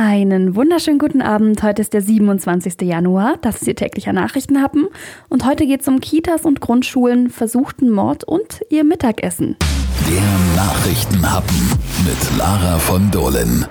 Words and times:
Einen 0.00 0.54
wunderschönen 0.54 1.00
guten 1.00 1.20
Abend. 1.20 1.60
Heute 1.64 1.82
ist 1.82 1.92
der 1.92 2.02
27. 2.02 2.82
Januar. 2.82 3.36
Das 3.42 3.56
ist 3.56 3.66
Ihr 3.66 3.74
täglicher 3.74 4.12
Nachrichtenhappen. 4.12 4.86
Und 5.28 5.44
heute 5.44 5.66
geht 5.66 5.80
es 5.80 5.88
um 5.88 5.98
Kitas 5.98 6.44
und 6.44 6.60
Grundschulen, 6.60 7.30
versuchten 7.30 7.90
Mord 7.90 8.22
und 8.22 8.60
ihr 8.70 8.84
Mittagessen. 8.84 9.56
Der 10.08 10.54
Nachrichtenhappen 10.54 11.56
mit 12.06 12.38
Lara 12.38 12.78
von 12.78 13.10
Dohlen. 13.10 13.66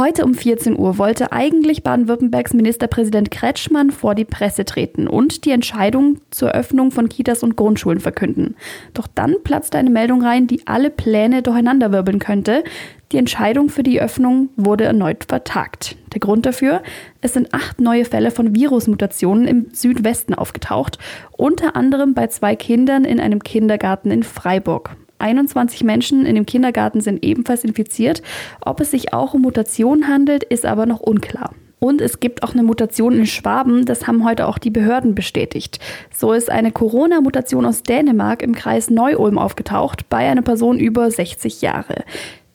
Heute 0.00 0.24
um 0.24 0.32
14 0.32 0.78
Uhr 0.78 0.96
wollte 0.96 1.30
eigentlich 1.30 1.82
Baden-Württembergs 1.82 2.54
Ministerpräsident 2.54 3.30
Kretschmann 3.30 3.90
vor 3.90 4.14
die 4.14 4.24
Presse 4.24 4.64
treten 4.64 5.06
und 5.06 5.44
die 5.44 5.50
Entscheidung 5.50 6.16
zur 6.30 6.52
Öffnung 6.52 6.90
von 6.90 7.10
Kitas 7.10 7.42
und 7.42 7.54
Grundschulen 7.54 8.00
verkünden. 8.00 8.56
Doch 8.94 9.06
dann 9.06 9.36
platzte 9.44 9.76
eine 9.76 9.90
Meldung 9.90 10.22
rein, 10.24 10.46
die 10.46 10.66
alle 10.66 10.88
Pläne 10.88 11.42
durcheinanderwirbeln 11.42 12.18
könnte. 12.18 12.64
Die 13.12 13.18
Entscheidung 13.18 13.68
für 13.68 13.82
die 13.82 14.00
Öffnung 14.00 14.48
wurde 14.56 14.84
erneut 14.84 15.26
vertagt. 15.28 15.96
Der 16.14 16.20
Grund 16.20 16.46
dafür? 16.46 16.82
Es 17.20 17.34
sind 17.34 17.52
acht 17.52 17.78
neue 17.78 18.06
Fälle 18.06 18.30
von 18.30 18.54
Virusmutationen 18.54 19.46
im 19.46 19.66
Südwesten 19.74 20.32
aufgetaucht, 20.32 20.98
unter 21.32 21.76
anderem 21.76 22.14
bei 22.14 22.28
zwei 22.28 22.56
Kindern 22.56 23.04
in 23.04 23.20
einem 23.20 23.42
Kindergarten 23.42 24.10
in 24.10 24.22
Freiburg. 24.22 24.96
21 25.20 25.84
Menschen 25.84 26.26
in 26.26 26.34
dem 26.34 26.46
Kindergarten 26.46 27.00
sind 27.00 27.24
ebenfalls 27.24 27.64
infiziert. 27.64 28.22
Ob 28.60 28.80
es 28.80 28.90
sich 28.90 29.12
auch 29.12 29.34
um 29.34 29.42
Mutationen 29.42 30.08
handelt, 30.08 30.44
ist 30.44 30.66
aber 30.66 30.86
noch 30.86 31.00
unklar. 31.00 31.54
Und 31.80 32.02
es 32.02 32.20
gibt 32.20 32.42
auch 32.42 32.52
eine 32.52 32.62
Mutation 32.62 33.14
in 33.14 33.26
Schwaben, 33.26 33.86
das 33.86 34.06
haben 34.06 34.24
heute 34.24 34.46
auch 34.46 34.58
die 34.58 34.70
Behörden 34.70 35.14
bestätigt. 35.14 35.80
So 36.14 36.34
ist 36.34 36.50
eine 36.50 36.72
Corona-Mutation 36.72 37.64
aus 37.64 37.82
Dänemark 37.82 38.42
im 38.42 38.54
Kreis 38.54 38.90
Neu-Ulm 38.90 39.38
aufgetaucht, 39.38 40.08
bei 40.10 40.28
einer 40.28 40.42
Person 40.42 40.78
über 40.78 41.10
60 41.10 41.62
Jahre. 41.62 42.04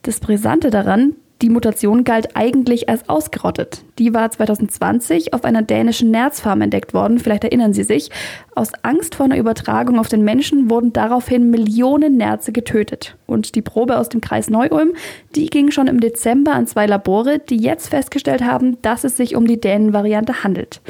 Das 0.02 0.20
Brisante 0.20 0.70
daran, 0.70 1.16
die 1.42 1.50
Mutation 1.50 2.04
galt 2.04 2.34
eigentlich 2.34 2.88
als 2.88 3.08
ausgerottet. 3.10 3.84
Die 3.98 4.14
war 4.14 4.30
2020 4.30 5.34
auf 5.34 5.44
einer 5.44 5.60
dänischen 5.60 6.10
Nerzfarm 6.10 6.62
entdeckt 6.62 6.94
worden, 6.94 7.18
vielleicht 7.18 7.44
erinnern 7.44 7.74
Sie 7.74 7.82
sich. 7.82 8.10
Aus 8.54 8.72
Angst 8.82 9.16
vor 9.16 9.26
einer 9.26 9.36
Übertragung 9.36 9.98
auf 9.98 10.08
den 10.08 10.24
Menschen 10.24 10.70
wurden 10.70 10.94
daraufhin 10.94 11.50
Millionen 11.50 12.16
Nerze 12.16 12.52
getötet. 12.52 13.16
Und 13.26 13.54
die 13.54 13.60
Probe 13.60 13.98
aus 13.98 14.08
dem 14.08 14.22
Kreis 14.22 14.48
Neu-Ulm, 14.48 14.94
die 15.34 15.46
ging 15.46 15.70
schon 15.70 15.88
im 15.88 16.00
Dezember 16.00 16.54
an 16.54 16.66
zwei 16.66 16.86
Labore, 16.86 17.38
die 17.38 17.58
jetzt 17.58 17.88
festgestellt 17.88 18.42
haben, 18.42 18.80
dass 18.80 19.04
es 19.04 19.18
sich 19.18 19.36
um 19.36 19.46
die 19.46 19.60
Dänen-Variante 19.60 20.42
handelt. 20.42 20.80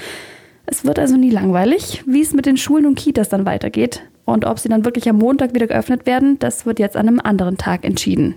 Es 0.65 0.85
wird 0.85 1.01
also 1.01 1.17
nie 1.17 1.31
langweilig, 1.31 2.05
wie 2.07 2.23
es 2.23 2.35
mit 2.35 2.47
den 2.47 2.57
Schulen 2.57 2.87
und 2.87 2.99
Kitas 2.99 3.29
dann 3.29 3.47
weitergeht. 3.47 4.03
Und 4.25 4.45
ob 4.45 4.61
sie 4.61 4.69
dann 4.69 4.85
wirklich 4.85 5.09
am 5.09 5.19
Montag 5.19 5.55
wieder 5.55 5.67
geöffnet 5.67 6.07
werden, 6.07 6.39
das 6.39 6.67
wird 6.67 6.79
jetzt 6.79 6.97
an 6.97 7.09
einem 7.09 7.21
anderen 7.21 7.57
Tag 7.57 7.85
entschieden. 7.85 8.35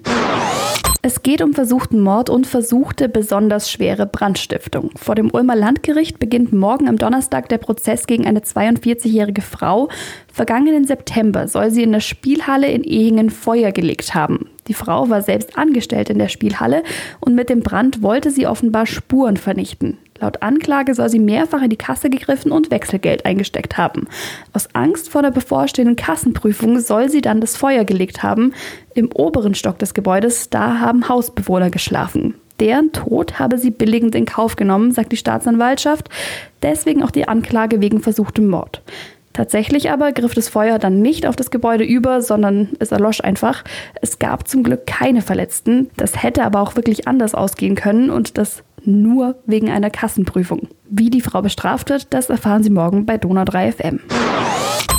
Es 1.09 1.23
geht 1.23 1.41
um 1.41 1.53
versuchten 1.53 2.01
Mord 2.01 2.29
und 2.29 2.45
versuchte 2.45 3.09
besonders 3.09 3.71
schwere 3.71 4.05
Brandstiftung. 4.05 4.91
Vor 4.95 5.15
dem 5.15 5.33
Ulmer 5.33 5.55
Landgericht 5.55 6.19
beginnt 6.19 6.53
morgen 6.53 6.87
am 6.87 6.99
Donnerstag 6.99 7.49
der 7.49 7.57
Prozess 7.57 8.05
gegen 8.05 8.27
eine 8.27 8.41
42-jährige 8.41 9.41
Frau. 9.41 9.89
Vergangenen 10.31 10.85
September 10.85 11.47
soll 11.47 11.71
sie 11.71 11.81
in 11.81 11.93
der 11.93 11.99
Spielhalle 11.99 12.67
in 12.67 12.83
Ehingen 12.83 13.31
Feuer 13.31 13.71
gelegt 13.71 14.13
haben. 14.13 14.51
Die 14.67 14.75
Frau 14.75 15.09
war 15.09 15.23
selbst 15.23 15.57
angestellt 15.57 16.11
in 16.11 16.19
der 16.19 16.29
Spielhalle 16.29 16.83
und 17.19 17.33
mit 17.33 17.49
dem 17.49 17.61
Brand 17.61 18.03
wollte 18.03 18.29
sie 18.29 18.45
offenbar 18.45 18.85
Spuren 18.85 19.37
vernichten. 19.37 19.97
Laut 20.19 20.41
Anklage 20.41 20.93
soll 20.93 21.09
sie 21.09 21.19
mehrfach 21.19 21.61
in 21.61 21.69
die 21.69 21.77
Kasse 21.77 22.09
gegriffen 22.09 22.51
und 22.51 22.71
Wechselgeld 22.71 23.25
eingesteckt 23.25 23.77
haben. 23.77 24.07
Aus 24.53 24.67
Angst 24.73 25.09
vor 25.09 25.21
der 25.21 25.31
bevorstehenden 25.31 25.95
Kassenprüfung 25.95 26.79
soll 26.79 27.09
sie 27.09 27.21
dann 27.21 27.41
das 27.41 27.55
Feuer 27.55 27.85
gelegt 27.85 28.21
haben. 28.21 28.53
Im 28.93 29.11
oberen 29.13 29.55
Stock 29.55 29.79
des 29.79 29.93
Gebäudes, 29.93 30.49
da 30.49 30.79
haben 30.79 31.07
Hausbewohner 31.07 31.69
geschlafen. 31.69 32.35
Deren 32.59 32.91
Tod 32.91 33.39
habe 33.39 33.57
sie 33.57 33.71
billigend 33.71 34.15
in 34.15 34.25
Kauf 34.25 34.57
genommen, 34.57 34.91
sagt 34.91 35.13
die 35.13 35.17
Staatsanwaltschaft. 35.17 36.09
Deswegen 36.61 37.03
auch 37.03 37.11
die 37.11 37.27
Anklage 37.27 37.79
wegen 37.79 38.01
versuchtem 38.01 38.49
Mord. 38.49 38.81
Tatsächlich 39.39 39.89
aber 39.89 40.11
griff 40.11 40.33
das 40.33 40.49
Feuer 40.49 40.79
dann 40.79 41.01
nicht 41.01 41.25
auf 41.25 41.37
das 41.37 41.49
Gebäude 41.49 41.85
über, 41.85 42.21
sondern 42.21 42.71
es 42.79 42.91
erlosch 42.91 43.21
einfach. 43.21 43.63
Es 44.01 44.19
gab 44.19 44.49
zum 44.49 44.63
Glück 44.63 44.85
keine 44.85 45.21
Verletzten. 45.21 45.89
Das 45.95 46.21
hätte 46.21 46.43
aber 46.43 46.59
auch 46.59 46.75
wirklich 46.75 47.07
anders 47.07 47.35
ausgehen 47.35 47.75
können 47.75 48.09
und 48.09 48.37
das 48.37 48.63
nur 48.83 49.35
wegen 49.45 49.69
einer 49.69 49.91
Kassenprüfung. 49.91 50.67
Wie 50.89 51.09
die 51.09 51.21
Frau 51.21 51.41
bestraft 51.41 51.89
wird, 51.89 52.13
das 52.13 52.29
erfahren 52.29 52.63
Sie 52.63 52.69
morgen 52.69 53.05
bei 53.05 53.17
Donau 53.17 53.45
3 53.45 53.71
FM. 53.71 54.01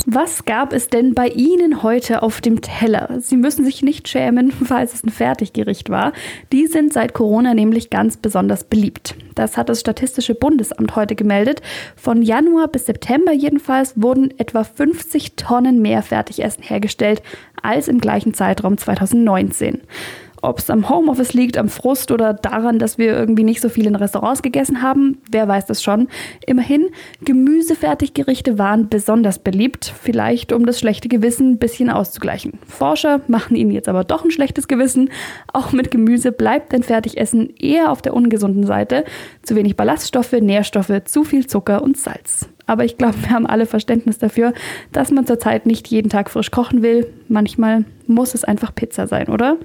Was 0.06 0.46
gab 0.46 0.72
es 0.72 0.88
denn 0.88 1.14
bei 1.14 1.28
Ihnen 1.28 1.82
heute 1.82 2.22
auf 2.22 2.40
dem 2.40 2.62
Teller? 2.62 3.20
Sie 3.20 3.36
müssen 3.36 3.64
sich 3.66 3.82
nicht 3.82 4.08
schämen, 4.08 4.50
falls 4.64 4.94
es 4.94 5.04
ein 5.04 5.10
Fertiggericht 5.10 5.90
war. 5.90 6.12
Die 6.52 6.66
sind 6.66 6.92
seit 6.92 7.12
Corona 7.12 7.52
nämlich 7.52 7.90
ganz 7.90 8.16
besonders 8.16 8.64
beliebt. 8.64 9.14
Das 9.34 9.56
hat 9.56 9.68
das 9.68 9.80
Statistische 9.80 10.34
Bundesamt 10.34 10.96
heute 10.96 11.14
gemeldet. 11.14 11.60
Von 11.96 12.22
Januar 12.22 12.68
bis 12.68 12.86
September 12.86 13.32
jedenfalls 13.32 14.00
wurden 14.00 14.32
etwa 14.38 14.64
50 14.64 15.36
Tonnen 15.36 15.82
mehr 15.82 16.02
Fertigessen 16.02 16.62
hergestellt 16.62 17.22
als 17.62 17.86
im 17.86 18.00
gleichen 18.00 18.32
Zeitraum 18.32 18.78
2019. 18.78 19.82
Ob 20.42 20.58
es 20.58 20.70
am 20.70 20.88
Homeoffice 20.88 21.34
liegt, 21.34 21.58
am 21.58 21.68
Frust 21.68 22.10
oder 22.10 22.34
daran, 22.34 22.78
dass 22.78 22.98
wir 22.98 23.16
irgendwie 23.16 23.44
nicht 23.44 23.60
so 23.60 23.68
viel 23.68 23.86
in 23.86 23.94
Restaurants 23.94 24.42
gegessen 24.42 24.82
haben, 24.82 25.18
wer 25.30 25.46
weiß 25.46 25.66
das 25.66 25.82
schon. 25.82 26.08
Immerhin, 26.46 26.88
Gemüsefertiggerichte 27.24 28.58
waren 28.58 28.88
besonders 28.88 29.38
beliebt, 29.38 29.92
vielleicht 30.02 30.52
um 30.52 30.66
das 30.66 30.78
schlechte 30.78 31.08
Gewissen 31.08 31.52
ein 31.52 31.58
bisschen 31.58 31.90
auszugleichen. 31.90 32.58
Forscher 32.66 33.20
machen 33.28 33.56
ihnen 33.56 33.70
jetzt 33.70 33.88
aber 33.88 34.04
doch 34.04 34.24
ein 34.24 34.30
schlechtes 34.30 34.68
Gewissen. 34.68 35.10
Auch 35.52 35.72
mit 35.72 35.90
Gemüse 35.90 36.32
bleibt 36.32 36.74
ein 36.74 36.82
Fertigessen 36.82 37.54
eher 37.56 37.90
auf 37.90 38.02
der 38.02 38.14
ungesunden 38.14 38.64
Seite. 38.64 39.04
Zu 39.42 39.56
wenig 39.56 39.76
Ballaststoffe, 39.76 40.32
Nährstoffe, 40.32 41.04
zu 41.04 41.24
viel 41.24 41.46
Zucker 41.46 41.82
und 41.82 41.96
Salz. 41.96 42.48
Aber 42.70 42.84
ich 42.84 42.97
glaube, 42.97 43.20
wir 43.22 43.31
haben 43.31 43.48
alle 43.48 43.66
Verständnis 43.66 44.19
dafür, 44.19 44.53
dass 44.92 45.10
man 45.10 45.26
zurzeit 45.26 45.66
nicht 45.66 45.88
jeden 45.88 46.08
Tag 46.08 46.31
frisch 46.31 46.53
kochen 46.53 46.84
will. 46.84 47.12
Manchmal 47.26 47.84
muss 48.06 48.32
es 48.32 48.44
einfach 48.44 48.72
Pizza 48.72 49.08
sein, 49.08 49.26
oder? 49.26 49.56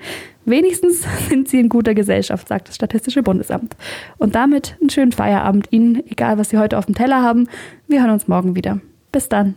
Wenigstens 0.46 1.06
sind 1.30 1.48
Sie 1.48 1.60
in 1.60 1.70
guter 1.70 1.94
Gesellschaft, 1.94 2.48
sagt 2.48 2.70
das 2.70 2.76
Statistische 2.78 3.22
Bundesamt. 3.22 3.76
Und 4.18 4.34
damit 4.34 4.76
einen 4.82 4.90
schönen 4.90 5.12
Feierabend 5.12 5.68
Ihnen, 5.70 6.02
egal 6.10 6.40
was 6.40 6.50
Sie 6.50 6.58
heute 6.58 6.80
auf 6.80 6.88
dem 6.88 6.96
Teller 6.96 7.22
haben. 7.22 7.48
Wir 7.88 8.02
hören 8.02 8.10
uns 8.10 8.28
morgen 8.28 8.56
wieder. 8.56 8.82
Bis 9.12 9.30
dann. 9.30 9.54